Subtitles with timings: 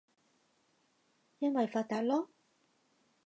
[1.37, 2.27] 因爲發達囉